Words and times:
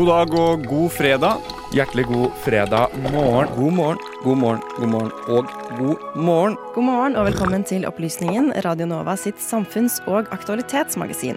God 0.00 0.08
dag 0.08 0.30
og 0.40 0.62
god 0.64 0.92
fredag. 0.96 1.48
Hjertelig 1.76 2.06
god 2.08 2.36
fredag 2.40 2.94
morgen. 3.12 3.50
God 3.52 3.74
morgen, 3.76 3.98
god 4.22 4.38
morgen, 4.40 4.62
god 4.78 4.88
morgen 4.88 5.10
og 5.28 5.50
god 5.76 6.16
morgen. 6.16 6.56
God 6.74 6.86
morgen 6.86 7.16
og 7.20 7.26
velkommen 7.26 7.66
til 7.68 7.84
Opplysningen, 7.84 8.48
Radio 8.64 8.86
Nova 8.88 9.18
sitt 9.20 9.36
samfunns- 9.44 10.00
og 10.08 10.32
aktualitetsmagasin. 10.32 11.36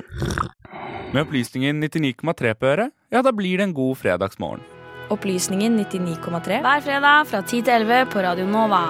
Med 1.12 1.22
opplysningen 1.26 1.84
99,3 1.84 2.56
på 2.56 2.72
øret, 2.72 2.96
ja, 3.12 3.22
da 3.22 3.36
blir 3.36 3.60
det 3.60 3.68
en 3.68 3.76
god 3.76 4.00
fredagsmorgen. 4.00 4.64
Opplysningen 5.12 5.80
99,3. 5.84 6.64
Hver 6.64 6.88
fredag 6.88 7.28
fra 7.28 7.42
10 7.44 7.62
til 7.68 7.74
11 7.84 8.12
på 8.16 8.24
Radio 8.24 8.48
Nova. 8.48 8.84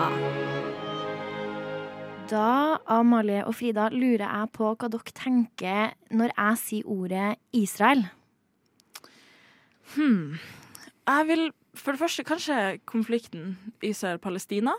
Da, 2.29 2.77
Amalie 2.85 3.41
og 3.41 3.55
Frida, 3.57 3.89
lurer 3.89 4.29
jeg 4.29 4.53
på 4.53 4.75
hva 4.75 4.97
dere 4.99 5.17
tenker 5.17 5.95
når 6.13 6.37
jeg 6.37 6.67
sier 6.67 6.99
ordet 7.01 7.39
Israel. 7.51 8.11
Hmm. 9.93 10.39
Jeg 11.07 11.27
vil 11.27 11.49
for 11.73 11.93
det 11.93 11.99
første 11.99 12.23
kanskje 12.23 12.79
konflikten 12.89 13.57
Israel-Palestina. 13.81 14.75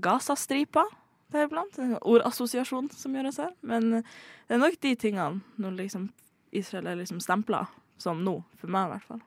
Gazastripa. 0.00 0.84
Det 1.32 1.40
er 1.40 1.50
blant 1.50 1.78
en 1.82 1.96
ordassosiasjon 2.00 2.90
som 2.94 3.14
gjøres 3.16 3.40
her. 3.42 3.54
Men 3.62 3.90
det 4.00 4.56
er 4.56 4.62
nok 4.62 4.76
de 4.82 4.94
tingene 4.94 5.42
når 5.60 5.78
liksom 5.82 6.10
Israel 6.54 6.92
er 6.92 7.00
liksom 7.00 7.20
stempla 7.22 7.64
som 7.98 8.20
nå, 8.24 8.38
for 8.60 8.70
meg 8.70 8.86
i 8.86 8.92
hvert 8.94 9.08
fall. 9.08 9.22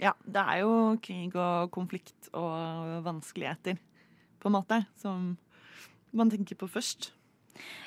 Ja, 0.00 0.12
det 0.28 0.42
er 0.42 0.60
jo 0.60 0.72
krig 1.00 1.36
og 1.40 1.70
konflikt 1.72 2.28
og 2.36 3.00
vanskeligheter, 3.06 3.78
på 4.40 4.50
en 4.50 4.56
måte, 4.58 4.82
som 5.00 5.36
man 6.16 6.32
tenker 6.32 6.58
på 6.60 6.68
først. 6.68 7.14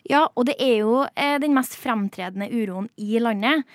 Ja, 0.09 0.27
og 0.35 0.49
det 0.49 0.57
er 0.61 0.81
jo 0.81 0.99
eh, 1.13 1.37
den 1.41 1.55
mest 1.57 1.77
fremtredende 1.79 2.49
uroen 2.51 2.89
i 2.97 3.19
landet. 3.21 3.65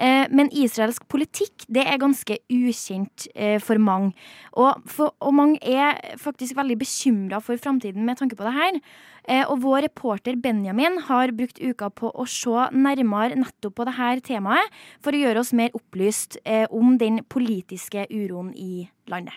Eh, 0.00 0.24
men 0.32 0.48
israelsk 0.56 1.04
politikk 1.12 1.66
det 1.68 1.82
er 1.84 2.00
ganske 2.00 2.38
ukjent 2.48 3.26
eh, 3.34 3.58
for 3.60 3.80
mange. 3.82 4.14
Og, 4.54 4.80
for, 4.88 5.14
og 5.20 5.34
mange 5.36 5.60
er 5.60 5.98
faktisk 6.20 6.56
veldig 6.56 6.78
bekymra 6.80 7.42
for 7.44 7.60
framtiden 7.60 8.06
med 8.06 8.20
tanke 8.20 8.38
på 8.38 8.46
det 8.46 8.56
her. 8.56 8.80
Og 9.52 9.60
vår 9.62 9.84
reporter 9.84 10.34
Benjamin 10.40 10.96
har 11.06 11.30
brukt 11.36 11.60
uka 11.60 11.90
på 11.92 12.08
å 12.08 12.24
se 12.26 12.64
nærmere 12.72 13.36
nettopp 13.38 13.76
på 13.76 13.86
dette 13.86 14.24
temaet, 14.26 14.72
for 15.04 15.14
å 15.14 15.20
gjøre 15.20 15.44
oss 15.44 15.52
mer 15.54 15.76
opplyst 15.76 16.40
om 16.72 16.96
den 16.98 17.20
politiske 17.28 18.08
uroen 18.10 18.50
i 18.56 18.88
landet. 19.12 19.36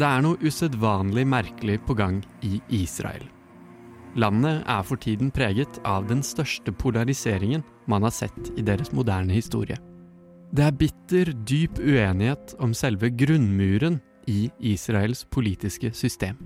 Det 0.00 0.08
er 0.08 0.24
noe 0.24 0.40
usedvanlig 0.40 1.26
merkelig 1.28 1.76
på 1.86 1.94
gang 1.98 2.22
i 2.46 2.56
Israel. 2.80 3.28
Landet 4.18 4.64
er 4.66 4.82
for 4.82 4.98
tiden 4.98 5.30
preget 5.30 5.78
av 5.86 6.08
den 6.08 6.22
største 6.26 6.72
polariseringen 6.74 7.62
man 7.90 8.02
har 8.02 8.14
sett 8.14 8.50
i 8.58 8.64
deres 8.66 8.90
moderne 8.96 9.34
historie. 9.36 9.78
Det 10.50 10.64
er 10.66 10.74
bitter, 10.74 11.30
dyp 11.46 11.78
uenighet 11.78 12.56
om 12.58 12.74
selve 12.74 13.12
grunnmuren 13.14 14.00
i 14.26 14.48
Israels 14.72 15.22
politiske 15.30 15.92
system. 15.94 16.38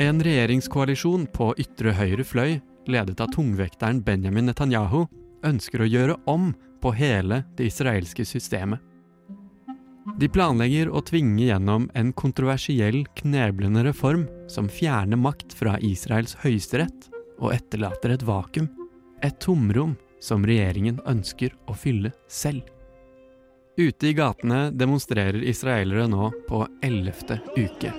En 0.00 0.22
regjeringskoalisjon 0.22 1.26
på 1.34 1.50
ytre 1.60 1.92
høyre 1.98 2.24
fløy, 2.24 2.60
ledet 2.88 3.20
av 3.20 3.32
tungvekteren 3.34 4.00
Benjamin 4.06 4.46
Netanyahu, 4.48 5.08
ønsker 5.44 5.82
å 5.82 5.90
gjøre 5.90 6.16
om 6.30 6.52
på 6.80 6.94
hele 6.96 7.42
det 7.58 7.66
israelske 7.72 8.24
systemet. 8.24 8.80
De 10.20 10.28
planlegger 10.32 10.88
å 10.88 11.02
tvinge 11.04 11.44
gjennom 11.44 11.88
en 11.94 12.12
kontroversiell, 12.16 13.02
kneblende 13.20 13.84
reform 13.84 14.26
som 14.48 14.68
fjerner 14.68 15.20
makt 15.20 15.52
fra 15.56 15.76
Israels 15.84 16.36
høyesterett 16.40 17.10
og 17.40 17.52
etterlater 17.54 18.14
et 18.14 18.24
vakuum, 18.24 18.68
et 19.22 19.36
tomrom 19.40 19.96
som 20.20 20.44
regjeringen 20.46 21.00
ønsker 21.08 21.52
å 21.68 21.76
fylle 21.76 22.12
selv. 22.28 22.64
Ute 23.80 24.10
i 24.10 24.16
gatene 24.16 24.68
demonstrerer 24.76 25.40
israelere 25.48 26.08
nå 26.10 26.30
på 26.48 26.64
ellevte 26.84 27.38
uke. 27.56 27.92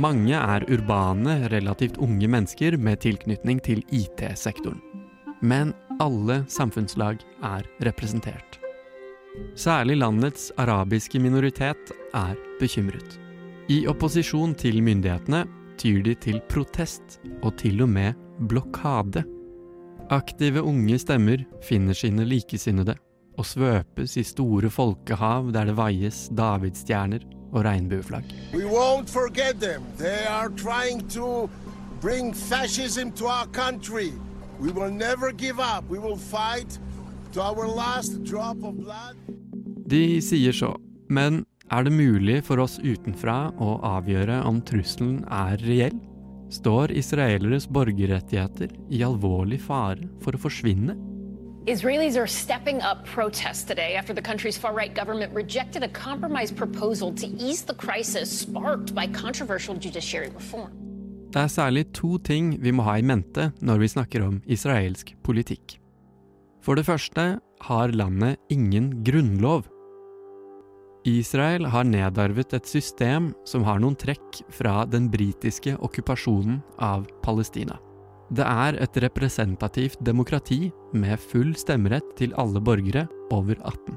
Mange 0.00 0.38
er 0.38 0.64
urbane, 0.70 1.48
relativt 1.50 1.98
unge 1.98 2.28
mennesker 2.30 2.78
med 2.78 3.02
tilknytning 3.02 3.58
til 3.66 3.82
IT-sektoren. 3.90 4.78
Men 5.42 5.74
alle 6.00 6.44
samfunnslag 6.48 7.20
er 7.42 7.66
representert. 7.84 8.59
Særlig 9.54 9.96
landets 10.00 10.50
arabiske 10.58 11.18
minoritet 11.22 11.92
er 12.14 12.34
bekymret. 12.60 13.20
I 13.70 13.84
opposisjon 13.86 14.54
til 14.58 14.82
myndighetene 14.82 15.44
tyr 15.78 16.02
de 16.02 16.14
til 16.18 16.40
protest 16.50 17.20
og 17.42 17.54
til 17.60 17.82
og 17.82 17.88
med 17.88 18.12
blokade. 18.48 19.22
Aktive 20.10 20.62
unge 20.62 20.98
stemmer 20.98 21.44
finner 21.62 21.94
sine 21.94 22.26
likesinnede 22.26 22.96
og 23.38 23.46
svøpes 23.46 24.16
i 24.16 24.26
store 24.26 24.70
folkehav 24.70 25.52
der 25.54 25.70
det 25.70 25.76
vaies 25.78 26.26
davidsstjerner 26.34 27.22
og 27.52 27.64
regnbueflagg. 27.64 28.24
Bring 32.00 32.32
fascism 32.32 33.10
to 33.10 33.26
our 33.26 33.46
country. 33.52 34.10
We 34.58 34.72
will 34.72 34.90
never 34.90 35.32
give 35.32 35.60
up. 35.60 35.84
We 35.90 35.98
will 35.98 36.16
fight 36.16 36.80
to 37.32 37.42
our 37.42 37.66
last 37.66 38.22
drop 38.24 38.62
of 38.64 38.76
blood. 38.78 39.16
De 39.86 40.20
sier 40.22 40.54
så, 40.54 40.74
men 41.08 41.44
er 41.70 41.86
det 41.86 41.92
mulig 41.94 42.40
for 42.46 42.62
oss 42.62 42.78
utenfra 42.82 43.52
å 43.62 43.76
avgjøre 43.86 44.40
om 44.46 44.60
trusselen 44.66 45.20
er 45.30 45.60
reell? 45.66 45.98
Står 46.50 46.90
israeleres 46.98 47.68
borgerrettigheter 47.70 48.74
i 48.90 49.04
alvorlig 49.06 49.60
fare 49.62 50.08
for 50.22 50.34
å 50.34 50.42
forsvinne? 50.42 50.96
Israelis 51.70 52.16
are 52.16 52.26
stepping 52.26 52.80
up 52.82 53.04
protests 53.04 53.62
today 53.62 53.94
after 53.94 54.14
the 54.14 54.22
country's 54.22 54.58
far 54.58 54.74
right 54.74 54.94
government 54.94 55.32
rejected 55.34 55.84
a 55.84 55.88
compromise 55.88 56.50
proposal 56.50 57.12
to 57.14 57.26
ease 57.38 57.62
the 57.62 57.74
crisis 57.74 58.30
sparked 58.30 58.94
by 58.94 59.06
controversial 59.06 59.76
judiciary 59.76 60.30
reform. 60.34 60.72
Det 61.30 61.38
er 61.44 61.52
særlig 61.52 61.92
to 61.94 62.18
ting 62.18 62.56
vi 62.58 62.72
må 62.74 62.82
ha 62.82 62.96
i 62.98 63.06
mente 63.06 63.52
når 63.62 63.84
vi 63.84 63.92
snakker 63.94 64.26
om 64.26 64.40
israelsk 64.50 65.14
politikk. 65.22 65.79
For 66.60 66.76
det 66.76 66.86
første 66.88 67.26
har 67.66 67.92
landet 67.96 68.40
ingen 68.52 68.92
grunnlov. 69.04 69.66
Israel 71.08 71.64
har 71.72 71.86
nedarvet 71.88 72.52
et 72.52 72.68
system 72.68 73.30
som 73.48 73.64
har 73.64 73.80
noen 73.80 73.96
trekk 73.96 74.42
fra 74.52 74.82
den 74.84 75.08
britiske 75.12 75.78
okkupasjonen 75.80 76.60
av 76.76 77.06
Palestina. 77.24 77.78
Det 78.30 78.44
er 78.44 78.76
et 78.78 78.98
representativt 79.02 79.98
demokrati 80.06 80.68
med 80.92 81.18
full 81.18 81.54
stemmerett 81.58 82.12
til 82.20 82.36
alle 82.38 82.60
borgere 82.62 83.08
over 83.32 83.56
18. 83.64 83.96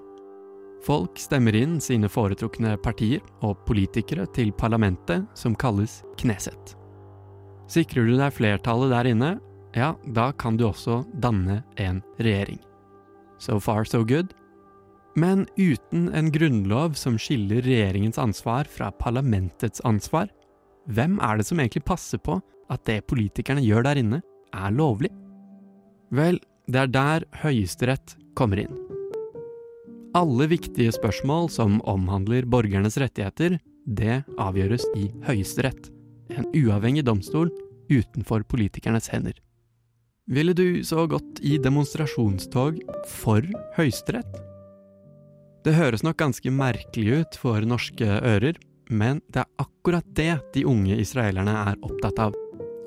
Folk 0.83 1.19
stemmer 1.21 1.55
inn 1.55 1.77
sine 1.83 2.09
foretrukne 2.11 2.73
partier 2.83 3.21
og 3.45 3.59
politikere 3.67 4.25
til 4.35 4.51
parlamentet, 4.55 5.27
som 5.35 5.55
kalles 5.55 6.01
Kneset. 6.19 6.73
Sikrer 7.71 8.07
du 8.07 8.17
deg 8.17 8.33
flertallet 8.35 8.91
der 8.91 9.11
inne, 9.13 9.29
ja, 9.73 9.93
da 10.13 10.31
kan 10.31 10.57
du 10.57 10.67
også 10.67 11.01
danne 11.21 11.63
en 11.81 12.01
regjering. 12.19 12.59
So 13.41 13.59
far, 13.59 13.83
so 13.83 14.03
good. 14.03 14.33
Men 15.15 15.45
uten 15.57 16.07
en 16.13 16.31
grunnlov 16.33 16.95
som 16.97 17.19
skiller 17.21 17.61
regjeringens 17.65 18.17
ansvar 18.17 18.69
fra 18.69 18.91
parlamentets 18.97 19.81
ansvar, 19.85 20.29
hvem 20.89 21.19
er 21.21 21.39
det 21.39 21.47
som 21.47 21.61
egentlig 21.61 21.85
passer 21.85 22.21
på 22.21 22.39
at 22.73 22.85
det 22.89 23.03
politikerne 23.09 23.63
gjør 23.63 23.85
der 23.89 24.01
inne, 24.01 24.21
er 24.53 24.73
lovlig? 24.73 25.11
Vel, 26.13 26.39
det 26.69 26.79
er 26.79 26.93
der 26.93 27.27
Høyesterett 27.43 28.15
kommer 28.37 28.61
inn. 28.63 28.73
Alle 30.13 30.45
viktige 30.49 30.93
spørsmål 30.93 31.49
som 31.49 31.79
omhandler 31.89 32.45
borgernes 32.45 32.99
rettigheter, 33.01 33.57
det 33.85 34.21
avgjøres 34.37 34.85
i 34.97 35.09
Høyesterett, 35.25 35.89
en 36.33 36.45
uavhengig 36.53 37.05
domstol 37.05 37.49
utenfor 37.91 38.45
politikernes 38.49 39.09
hender. 39.13 39.33
Ville 40.25 40.53
du 40.53 40.83
så 40.83 41.07
gått 41.07 41.39
i 41.39 41.57
demonstrasjonstog 41.57 42.77
for 43.11 43.43
Høyesterett? 43.75 44.37
Det 45.63 45.73
høres 45.75 46.03
nok 46.03 46.15
ganske 46.19 46.51
merkelig 46.51 47.17
ut 47.19 47.35
for 47.39 47.65
norske 47.67 48.07
ører, 48.07 48.55
men 48.87 49.19
det 49.35 49.41
er 49.43 49.63
akkurat 49.63 50.07
det 50.15 50.37
de 50.55 50.63
unge 50.67 50.95
israelerne 50.95 51.55
er 51.65 51.81
opptatt 51.83 52.21
av. 52.23 52.37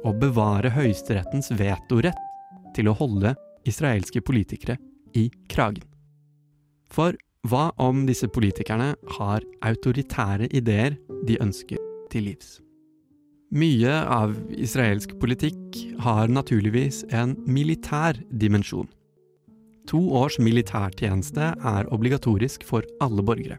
Å 0.05 0.13
bevare 0.17 0.73
høyesterettens 0.73 1.51
vetorett 1.53 2.73
til 2.77 2.89
å 2.89 2.97
holde 2.97 3.35
israelske 3.69 4.23
politikere 4.25 4.79
i 5.13 5.29
kragen. 5.53 5.85
For 6.89 7.19
hva 7.45 7.69
om 7.77 8.07
disse 8.09 8.31
politikerne 8.33 8.95
har 9.19 9.45
autoritære 9.61 10.49
ideer 10.57 10.97
de 11.29 11.37
ønsker 11.45 11.85
til 12.13 12.31
livs? 12.31 12.63
Mye 13.53 13.93
av 14.09 14.33
israelsk 14.57 15.19
politikk 15.21 15.85
har 16.03 16.29
naturligvis 16.29 17.05
en 17.15 17.37
militær 17.47 18.19
dimensjon. 18.31 18.89
To 19.87 20.01
års 20.19 20.39
militærtjeneste 20.43 21.53
er 21.55 21.93
obligatorisk 21.95 22.65
for 22.67 22.87
alle 23.01 23.23
borgere. 23.23 23.59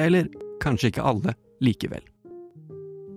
Eller 0.00 0.30
kanskje 0.62 0.92
ikke 0.92 1.04
alle 1.04 1.34
likevel. 1.60 2.02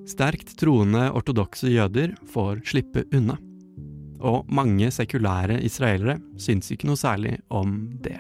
Sterkt 0.10 0.58
troende 0.60 1.08
ortodokse 1.16 1.72
jøder 1.72 2.18
får 2.28 2.66
slippe 2.68 3.06
unna. 3.16 3.38
Og 4.24 4.48
mange 4.52 4.90
sekulære 4.92 5.62
israelere 5.64 6.20
syns 6.40 6.72
ikke 6.72 6.90
noe 6.90 7.00
særlig 7.00 7.38
om 7.52 7.78
det. 8.04 8.20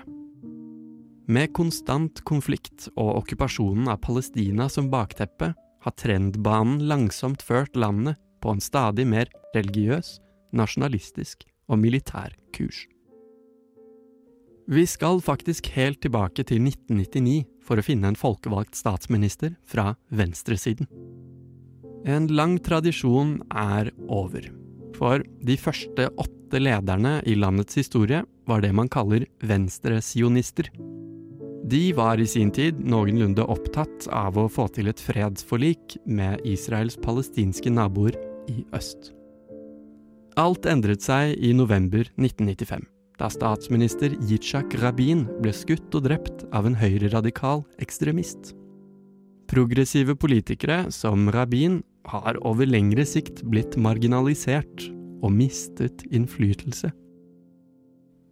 Med 1.27 1.53
konstant 1.55 2.19
konflikt 2.27 2.89
og 2.99 3.21
okkupasjonen 3.21 3.87
av 3.91 4.01
Palestina 4.03 4.67
som 4.71 4.89
bakteppe, 4.91 5.53
har 5.83 5.95
trendbanen 5.99 6.85
langsomt 6.87 7.43
ført 7.43 7.75
landet 7.75 8.15
på 8.43 8.53
en 8.53 8.63
stadig 8.63 9.07
mer 9.07 9.31
religiøs, 9.55 10.17
nasjonalistisk 10.53 11.47
og 11.71 11.79
militær 11.79 12.35
kurs. 12.55 12.85
Vi 14.67 14.85
skal 14.87 15.19
faktisk 15.19 15.67
helt 15.75 15.99
tilbake 16.03 16.45
til 16.47 16.61
1999 16.63 17.43
for 17.63 17.79
å 17.79 17.83
finne 17.83 18.11
en 18.11 18.19
folkevalgt 18.19 18.77
statsminister 18.79 19.57
fra 19.67 19.93
venstresiden. 20.07 20.87
En 22.07 22.29
lang 22.31 22.57
tradisjon 22.63 23.37
er 23.49 23.91
over. 24.07 24.47
For 24.95 25.23
de 25.43 25.57
første 25.59 26.07
åtte 26.19 26.61
lederne 26.61 27.17
i 27.27 27.35
landets 27.35 27.79
historie 27.79 28.23
var 28.47 28.63
det 28.63 28.71
man 28.75 28.91
kaller 28.91 29.25
venstresionister. 29.43 30.69
De 31.63 31.83
var 31.95 32.19
i 32.19 32.27
sin 32.27 32.51
tid 32.51 32.79
noenlunde 32.83 33.43
opptatt 33.47 34.07
av 34.11 34.37
å 34.39 34.49
få 34.51 34.67
til 34.75 34.91
et 34.91 34.99
fredsforlik 34.99 35.97
med 36.05 36.43
Israels 36.47 36.99
palestinske 37.03 37.71
naboer 37.71 38.15
i 38.51 38.63
øst. 38.75 39.11
Alt 40.39 40.65
endret 40.65 41.03
seg 41.05 41.35
i 41.37 41.51
november 41.53 42.07
1995, 42.17 42.87
da 43.21 43.29
statsminister 43.29 44.15
Yitzhak 44.25 44.73
Rabin 44.81 45.27
ble 45.43 45.53
skutt 45.53 45.93
og 45.93 46.07
drept 46.07 46.41
av 46.55 46.65
en 46.65 46.77
høyreradikal 46.79 47.61
ekstremist. 47.83 48.55
Progressive 49.51 50.15
politikere 50.17 50.87
som 50.89 51.29
Rabin 51.29 51.83
har 52.09 52.39
over 52.41 52.65
lengre 52.65 53.05
sikt 53.05 53.43
blitt 53.45 53.77
marginalisert 53.77 54.87
og 55.23 55.31
mistet 55.35 56.01
innflytelse. 56.09 56.89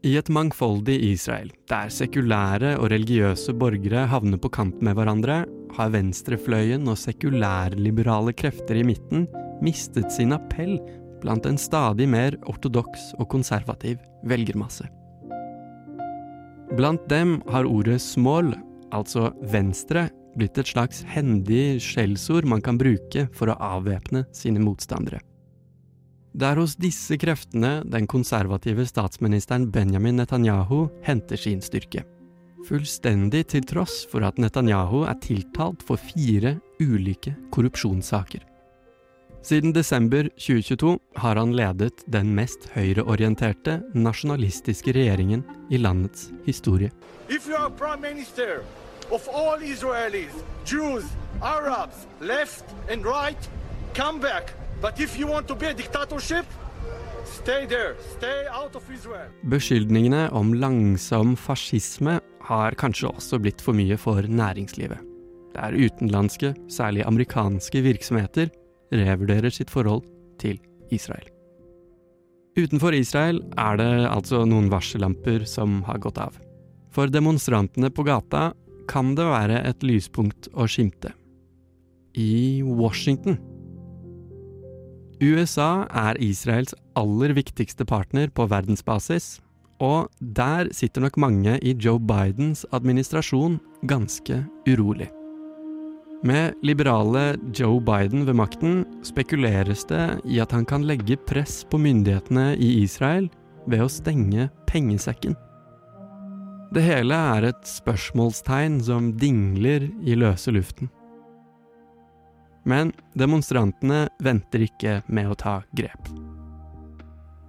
I 0.02 0.16
et 0.18 0.32
mangfoldig 0.34 0.96
Israel, 1.12 1.52
der 1.70 1.92
sekulære 1.94 2.74
og 2.80 2.90
religiøse 2.90 3.54
borgere 3.54 4.08
havner 4.10 4.42
på 4.42 4.50
kant 4.50 4.82
med 4.82 4.98
hverandre, 4.98 5.44
har 5.78 5.94
venstrefløyen 5.94 6.90
og 6.90 6.98
sekulærliberale 6.98 8.34
krefter 8.34 8.82
i 8.82 8.88
midten 8.88 9.30
mistet 9.62 10.12
sin 10.14 10.34
appell 10.36 10.78
blant 11.22 11.46
en 11.46 11.58
stadig 11.58 12.08
mer 12.10 12.38
ortodoks 12.50 13.12
og 13.20 13.30
konservativ 13.32 14.02
velgermasse. 14.28 14.88
Blant 16.78 17.04
dem 17.12 17.42
har 17.52 17.68
ordet 17.68 18.00
smål, 18.02 18.54
altså 18.96 19.32
venstre, 19.52 20.08
blitt 20.40 20.56
et 20.62 20.70
slags 20.72 21.02
hendig 21.12 21.82
skjellsord 21.84 22.48
man 22.48 22.64
kan 22.64 22.78
bruke 22.80 23.26
for 23.36 23.52
å 23.52 23.58
avvæpne 23.76 24.24
sine 24.36 24.64
motstandere. 24.64 25.20
Det 26.32 26.48
er 26.48 26.62
hos 26.62 26.78
disse 26.80 27.18
kreftene 27.20 27.82
den 27.84 28.08
konservative 28.08 28.86
statsministeren 28.88 29.68
Benjamin 29.72 30.16
Netanyahu 30.22 30.86
henter 31.04 31.36
sin 31.36 31.60
styrke. 31.60 32.06
Fullstendig 32.70 33.50
til 33.52 33.66
tross 33.68 34.06
for 34.08 34.24
at 34.24 34.40
Netanyahu 34.40 35.02
er 35.10 35.20
tiltalt 35.20 35.84
for 35.84 36.00
fire 36.00 36.56
ulike 36.80 37.36
korrupsjonssaker. 37.52 38.46
Siden 39.44 39.74
desember 39.74 40.24
2022 40.24 41.00
har 41.16 41.36
han 41.36 41.56
ledet 41.56 42.04
den 42.06 42.36
mest 42.38 42.68
høyreorienterte 42.76 43.80
nasjonalistiske 43.98 44.94
regjeringen 44.94 45.42
i 45.74 45.80
landets 45.82 46.30
historie. 46.46 46.92
Of 49.12 49.28
all 49.34 49.64
Israelis, 49.64 50.32
Jews, 50.66 51.04
Arabs, 51.42 52.06
left 52.22 52.66
and 52.92 53.04
right, 53.06 53.50
come 53.96 54.22
back. 54.22 54.54
But 54.82 55.00
if 55.00 55.20
you 55.20 55.28
want 55.28 55.48
to 55.48 55.56
be 55.56 55.68
a 55.68 55.74
dictatorship, 55.74 56.46
stay 57.26 57.66
there. 57.68 57.96
Stay 58.18 58.46
out 58.48 58.76
of 58.76 58.84
Israel. 58.94 59.28
Beskyldningene 59.44 60.30
om 60.30 60.54
langsom 60.54 61.36
fascisme 61.36 62.20
har 62.42 62.78
kanskje 62.78 63.10
også 63.10 63.42
blitt 63.42 63.62
for 63.62 63.74
mye 63.74 63.98
for 63.98 64.22
næringslivet. 64.22 65.02
Det 65.52 65.60
er 65.60 65.76
utenlandske, 65.76 66.54
særlig 66.72 67.04
amerikanske 67.04 67.82
virksomheter 67.84 68.54
revurderer 68.92 69.54
sitt 69.54 69.72
forhold 69.72 70.06
til 70.42 70.60
Israel. 70.92 71.28
Utenfor 72.60 72.96
Israel 72.98 73.40
er 73.60 73.78
det 73.80 73.92
altså 74.10 74.44
noen 74.44 74.68
varsellamper 74.72 75.46
som 75.48 75.80
har 75.88 76.02
gått 76.04 76.20
av. 76.20 76.36
For 76.92 77.08
demonstrantene 77.08 77.92
på 77.94 78.04
gata 78.04 78.50
kan 78.92 79.14
det 79.16 79.28
være 79.30 79.62
et 79.70 79.86
lyspunkt 79.88 80.50
å 80.52 80.68
skimte. 80.68 81.14
I 82.20 82.60
Washington. 82.66 83.38
USA 85.22 85.86
er 85.96 86.20
Israels 86.20 86.76
aller 87.00 87.32
viktigste 87.38 87.86
partner 87.88 88.28
på 88.34 88.50
verdensbasis, 88.52 89.38
og 89.80 90.12
der 90.20 90.74
sitter 90.76 91.06
nok 91.06 91.22
mange 91.22 91.56
i 91.62 91.74
Joe 91.78 92.02
Bidens 92.02 92.66
administrasjon 92.76 93.60
ganske 93.88 94.44
urolig. 94.68 95.08
Med 96.24 96.54
liberale 96.62 97.38
Joe 97.54 97.82
Biden 97.82 98.26
ved 98.26 98.36
makten 98.38 98.84
spekuleres 99.04 99.88
det 99.90 100.20
i 100.30 100.38
at 100.44 100.52
han 100.54 100.68
kan 100.70 100.86
legge 100.86 101.18
press 101.18 101.64
på 101.66 101.80
myndighetene 101.82 102.52
i 102.62 102.84
Israel 102.84 103.26
ved 103.66 103.82
å 103.82 103.90
stenge 103.90 104.46
pengesekken. 104.70 105.34
Det 106.72 106.86
hele 106.86 107.18
er 107.34 107.50
et 107.50 107.66
spørsmålstegn 107.68 108.78
som 108.86 109.10
dingler 109.18 109.90
i 110.06 110.16
løse 110.16 110.54
luften. 110.54 110.94
Men 112.70 112.94
demonstrantene 113.18 114.06
venter 114.22 114.70
ikke 114.70 115.00
med 115.10 115.34
å 115.34 115.36
ta 115.42 115.58
grep. 115.74 116.14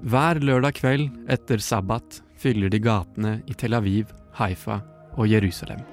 Hver 0.02 0.40
lørdag 0.40 0.80
kveld 0.80 1.12
etter 1.30 1.60
sabbat 1.60 2.22
fyller 2.40 2.72
de 2.72 2.80
gatene 2.82 3.42
i 3.46 3.54
Tel 3.54 3.76
Aviv, 3.76 4.08
Haifa 4.40 4.80
og 5.12 5.28
Jerusalem. 5.28 5.91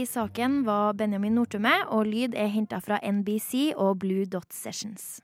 I 0.00 0.06
saken 0.06 0.62
var 0.64 0.94
Benjamin 0.96 1.34
Nortume, 1.36 1.72
og 1.92 2.06
lyd 2.08 2.32
er 2.32 2.48
henta 2.48 2.78
fra 2.80 2.96
NBC 3.04 3.74
og 3.76 3.98
Blue 4.00 4.24
Dot 4.24 4.48
Sessions. 4.54 5.18